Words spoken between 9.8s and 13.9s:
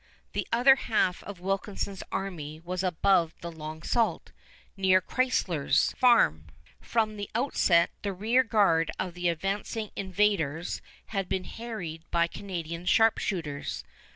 invaders had been harried by Canadian sharpshooters.